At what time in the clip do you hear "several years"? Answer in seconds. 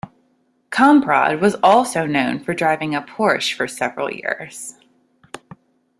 3.67-4.73